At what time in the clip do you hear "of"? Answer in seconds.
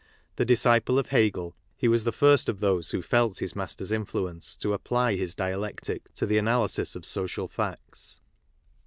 0.97-1.09, 2.49-2.59, 6.95-7.05